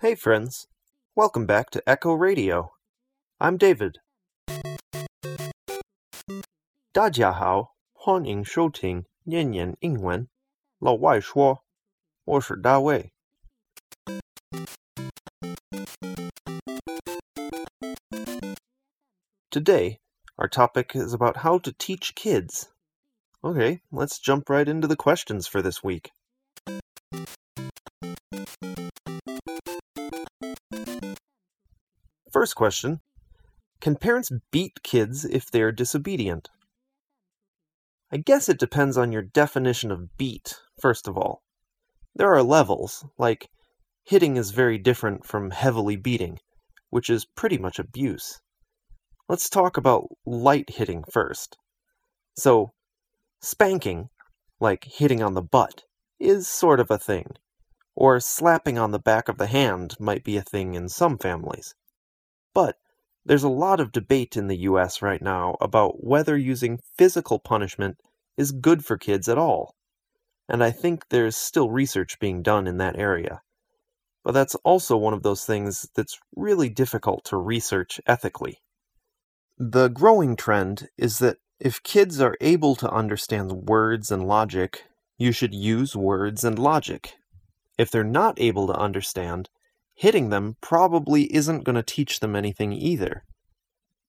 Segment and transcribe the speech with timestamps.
[0.00, 0.66] Hey, friends.
[1.14, 2.72] Welcome back to Echo Radio.
[3.40, 4.00] I'm David.
[6.92, 10.28] 大家好，欢迎收听念念英文。
[10.78, 11.64] 老外说，
[12.24, 13.12] 我是大卫。
[19.50, 20.00] Today,
[20.36, 22.68] our topic is about how to teach kids.
[23.40, 26.10] Okay, let's jump right into the questions for this week.
[32.39, 33.01] First question
[33.81, 36.49] Can parents beat kids if they're disobedient?
[38.13, 41.43] I guess it depends on your definition of beat, first of all.
[42.15, 43.49] There are levels, like
[44.05, 46.39] hitting is very different from heavily beating,
[46.89, 48.39] which is pretty much abuse.
[49.27, 51.57] Let's talk about light hitting first.
[52.37, 52.71] So,
[53.41, 54.07] spanking,
[54.61, 55.83] like hitting on the butt,
[56.21, 57.31] is sort of a thing.
[57.95, 61.75] Or slapping on the back of the hand might be a thing in some families.
[62.61, 62.75] But
[63.23, 67.95] there's a lot of debate in the US right now about whether using physical punishment
[68.35, 69.75] is good for kids at all.
[70.49, 73.43] And I think there's still research being done in that area.
[74.25, 78.57] But that's also one of those things that's really difficult to research ethically.
[79.57, 84.83] The growing trend is that if kids are able to understand words and logic,
[85.17, 87.13] you should use words and logic.
[87.77, 89.49] If they're not able to understand,
[89.99, 93.25] hitting them probably isn't going to teach them anything either.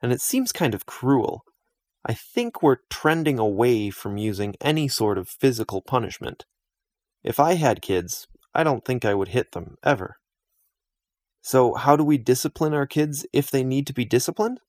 [0.00, 1.42] And it seems kind of cruel.
[2.06, 6.44] I think we're trending away from using any sort of physical punishment.
[7.24, 10.18] If I had kids, I don't think I would hit them, ever.
[11.40, 14.60] So, how do we discipline our kids if they need to be disciplined?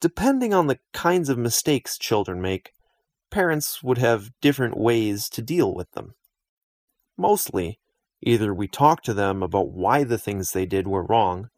[0.00, 2.72] Depending on the kinds of mistakes children make,
[3.30, 6.14] parents would have different ways to deal with them.
[7.18, 7.78] Mostly,
[8.26, 11.48] either we talk to them about why the things they did were wrong,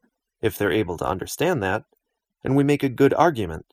[0.42, 1.84] if they're able to understand that,
[2.44, 3.64] and we make a good argument.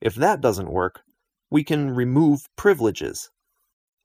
[0.00, 1.02] If that doesn't work,
[1.48, 3.30] we can remove privileges.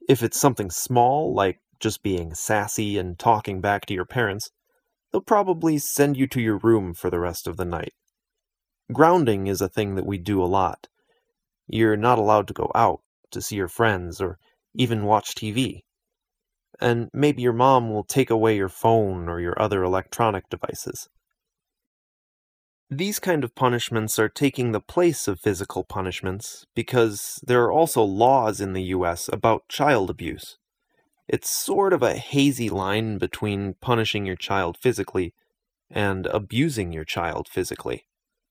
[0.07, 4.51] If it's something small, like just being sassy and talking back to your parents,
[5.11, 7.93] they'll probably send you to your room for the rest of the night.
[8.91, 10.87] Grounding is a thing that we do a lot.
[11.67, 13.01] You're not allowed to go out
[13.31, 14.37] to see your friends or
[14.75, 15.81] even watch TV.
[16.81, 21.09] And maybe your mom will take away your phone or your other electronic devices.
[22.89, 28.03] These kind of punishments are taking the place of physical punishments because there are also
[28.03, 30.57] laws in the US about child abuse.
[31.27, 35.33] It's sort of a hazy line between punishing your child physically
[35.89, 38.05] and abusing your child physically.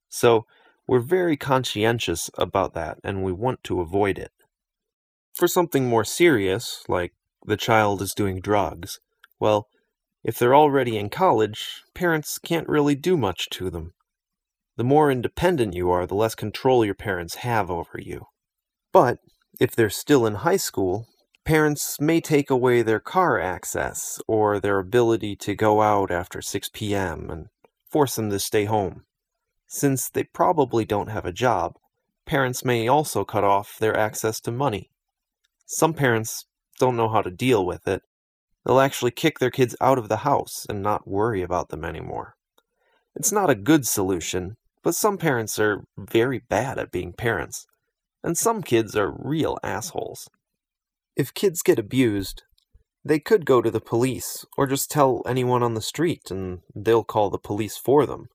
[0.09, 0.47] So,
[0.87, 4.33] we're very conscientious about that and we want to avoid it.
[5.35, 7.13] For something more serious, like
[7.45, 8.99] the child is doing drugs,
[9.39, 9.69] well,
[10.25, 13.93] if they're already in college, parents can't really do much to them.
[14.77, 18.27] The more independent you are, the less control your parents have over you.
[18.93, 19.19] But
[19.61, 21.07] if they're still in high school,
[21.45, 26.71] parents may take away their car access or their ability to go out after 6
[26.73, 27.29] p.m.
[27.31, 27.47] and
[27.91, 29.03] force them to stay home.
[29.67, 31.75] Since they probably don't have a job,
[32.27, 34.91] parents may also cut off their access to money.
[35.67, 36.47] Some parents
[36.83, 38.03] don't know how to deal with it.
[38.67, 42.35] They'll actually kick their kids out of the house and not worry about them anymore.
[43.15, 47.67] It's not a good solution, but some parents are very bad at being parents,
[48.25, 50.29] and some kids are real assholes.
[51.15, 52.43] If kids get abused,
[53.05, 57.05] they could go to the police or just tell anyone on the street and they'll
[57.05, 58.27] call the police for them.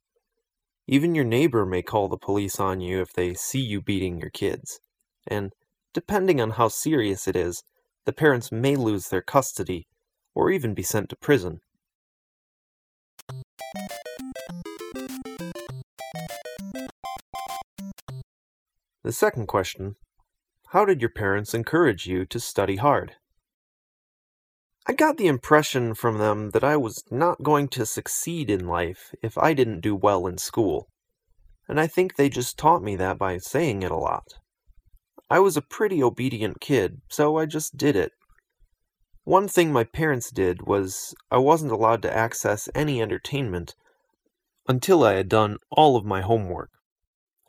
[0.88, 4.30] Even your neighbor may call the police on you if they see you beating your
[4.30, 4.80] kids.
[5.28, 5.52] And
[5.94, 7.62] depending on how serious it is,
[8.08, 9.86] the parents may lose their custody
[10.34, 11.60] or even be sent to prison.
[19.04, 19.98] The second question
[20.70, 23.16] How did your parents encourage you to study hard?
[24.88, 29.14] I got the impression from them that I was not going to succeed in life
[29.22, 30.88] if I didn't do well in school,
[31.68, 34.28] and I think they just taught me that by saying it a lot.
[35.30, 38.14] I was a pretty obedient kid, so I just did it.
[39.24, 43.76] One thing my parents did was I wasn't allowed to access any entertainment
[44.70, 46.70] until I had done all of my homework.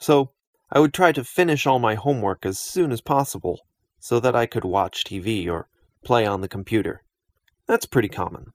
[0.00, 0.32] So
[0.70, 3.60] I would try to finish all my homework as soon as possible
[4.00, 5.69] so that I could watch TV or
[6.04, 7.02] play on the computer.
[7.66, 8.52] That's pretty common.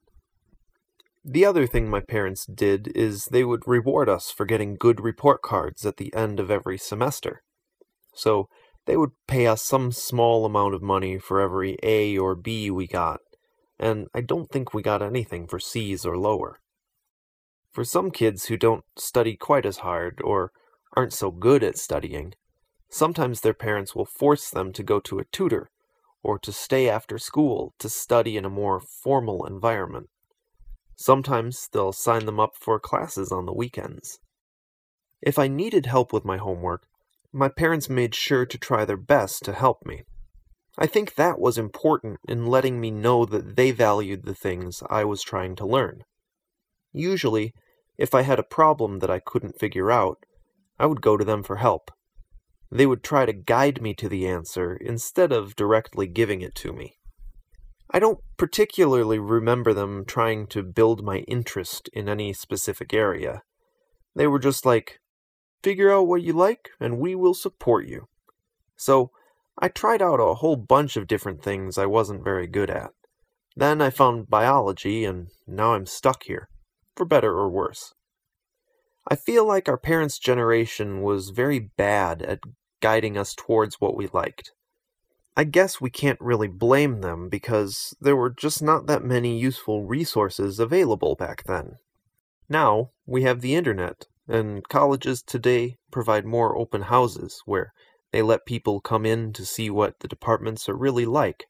[1.24, 5.40] The other thing my parents did is they would reward us for getting good report
[5.40, 7.42] cards at the end of every semester.
[8.14, 8.48] So
[8.86, 12.86] they would pay us some small amount of money for every A or B we
[12.86, 13.20] got,
[13.78, 16.60] and I don't think we got anything for C's or lower.
[17.72, 20.52] For some kids who don't study quite as hard or
[20.96, 22.34] aren't so good at studying,
[22.88, 25.70] sometimes their parents will force them to go to a tutor
[26.22, 30.08] or to stay after school to study in a more formal environment.
[30.96, 34.20] Sometimes they'll sign them up for classes on the weekends.
[35.20, 36.86] If I needed help with my homework,
[37.34, 40.04] my parents made sure to try their best to help me.
[40.78, 45.04] I think that was important in letting me know that they valued the things I
[45.04, 46.02] was trying to learn.
[46.92, 47.52] Usually,
[47.98, 50.18] if I had a problem that I couldn't figure out,
[50.78, 51.90] I would go to them for help.
[52.70, 56.72] They would try to guide me to the answer instead of directly giving it to
[56.72, 56.96] me.
[57.90, 63.42] I don't particularly remember them trying to build my interest in any specific area.
[64.16, 64.98] They were just like,
[65.64, 68.06] figure out what you like and we will support you.
[68.76, 69.10] So,
[69.58, 72.90] I tried out a whole bunch of different things I wasn't very good at.
[73.56, 76.48] Then I found biology, and now I'm stuck here,
[76.96, 77.94] for better or worse.
[79.08, 82.40] I feel like our parents' generation was very bad at
[82.80, 84.52] guiding us towards what we liked.
[85.36, 89.84] I guess we can't really blame them because there were just not that many useful
[89.84, 91.76] resources available back then.
[92.48, 97.72] Now, we have the internet, and colleges today provide more open houses where
[98.12, 101.46] they let people come in to see what the departments are really like,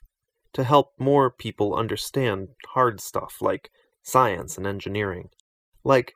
[0.52, 3.70] to help more people understand hard stuff like
[4.02, 5.28] science and engineering.
[5.84, 6.14] Like,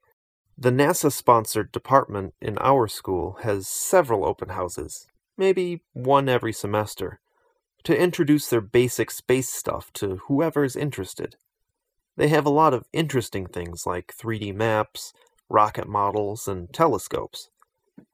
[0.56, 5.06] the NASA sponsored department in our school has several open houses,
[5.36, 7.20] maybe one every semester,
[7.84, 11.36] to introduce their basic space stuff to whoever is interested.
[12.16, 15.12] They have a lot of interesting things like 3D maps,
[15.48, 17.48] rocket models, and telescopes.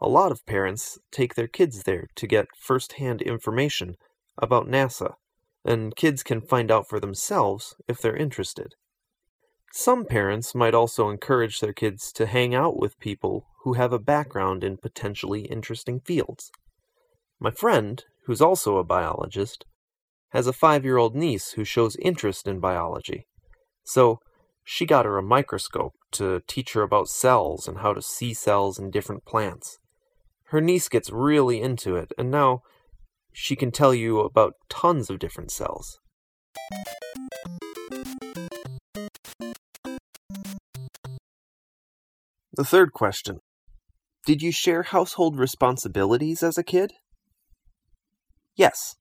[0.00, 3.96] A lot of parents take their kids there to get first hand information
[4.38, 5.14] about NASA,
[5.64, 8.74] and kids can find out for themselves if they're interested.
[9.72, 13.98] Some parents might also encourage their kids to hang out with people who have a
[13.98, 16.52] background in potentially interesting fields.
[17.40, 19.64] My friend, who's also a biologist,
[20.30, 23.26] has a five year old niece who shows interest in biology.
[23.84, 24.20] So,
[24.64, 28.78] she got her a microscope to teach her about cells and how to see cells
[28.78, 29.78] in different plants.
[30.46, 32.62] Her niece gets really into it, and now
[33.32, 35.98] she can tell you about tons of different cells.
[42.56, 43.40] The third question
[44.24, 46.92] Did you share household responsibilities as a kid?
[48.56, 48.94] Yes,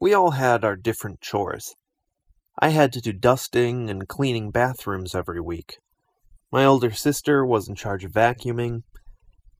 [0.00, 1.74] we all had our different chores.
[2.58, 5.78] I had to do dusting and cleaning bathrooms every week.
[6.52, 8.82] My older sister was in charge of vacuuming.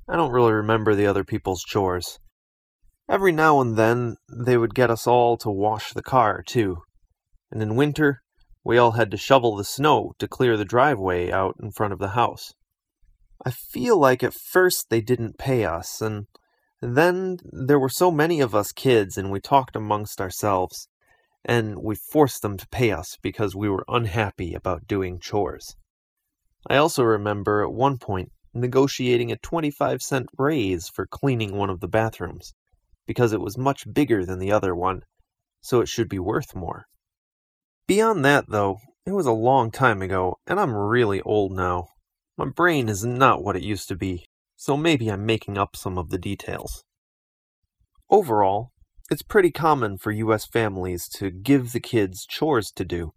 [0.09, 2.19] I don't really remember the other people's chores.
[3.09, 6.83] Every now and then, they would get us all to wash the car, too.
[7.51, 8.23] And in winter,
[8.65, 11.99] we all had to shovel the snow to clear the driveway out in front of
[11.99, 12.55] the house.
[13.45, 16.27] I feel like at first they didn't pay us, and
[16.81, 20.89] then there were so many of us kids, and we talked amongst ourselves,
[21.45, 25.77] and we forced them to pay us because we were unhappy about doing chores.
[26.69, 31.81] I also remember at one point negotiating a 25 cent raise for cleaning one of
[31.81, 32.55] the bathrooms,
[33.07, 35.03] because it was much bigger than the other one,
[35.61, 36.87] so it should be worth more.
[37.87, 41.89] Beyond that, though, it was a long time ago, and I'm really old now.
[42.39, 44.25] My brain is not what it used to be,
[44.57, 46.85] so maybe I'm making up some of the details.
[48.09, 48.71] Overall,
[49.11, 53.13] it's pretty common for US families to give the kids chores to do,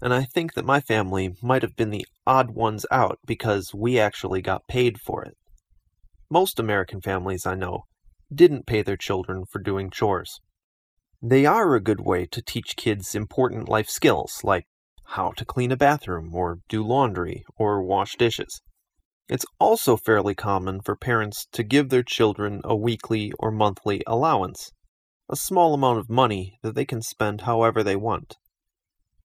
[0.00, 3.98] and I think that my family might have been the odd ones out because we
[3.98, 5.36] actually got paid for it.
[6.30, 7.84] Most American families I know
[8.32, 10.40] didn't pay their children for doing chores.
[11.20, 14.66] They are a good way to teach kids important life skills like
[15.04, 18.60] how to clean a bathroom, or do laundry, or wash dishes.
[19.28, 24.70] It's also fairly common for parents to give their children a weekly or monthly allowance,
[25.30, 28.36] a small amount of money that they can spend however they want.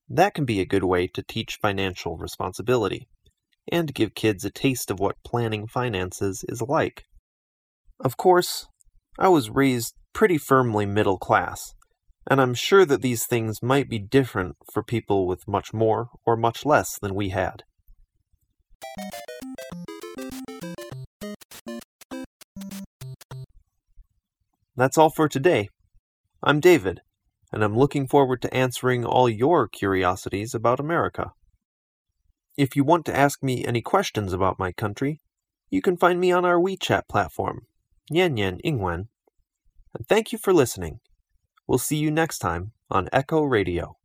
[0.10, 3.08] That can be a good way to teach financial responsibility
[3.72, 7.04] and give kids a taste of what planning finances is like.
[8.00, 8.68] Of course,
[9.18, 11.74] I was raised pretty firmly middle class,
[12.30, 16.36] and I'm sure that these things might be different for people with much more or
[16.36, 17.64] much less than we had.
[24.76, 25.70] That's all for today.
[26.46, 27.00] I'm David,
[27.54, 31.32] and I'm looking forward to answering all your curiosities about America.
[32.58, 35.22] If you want to ask me any questions about my country,
[35.70, 37.68] you can find me on our WeChat platform,
[38.12, 39.08] Nian Nian Yingwen.
[39.94, 41.00] And thank you for listening.
[41.66, 43.96] We'll see you next time on Echo Radio.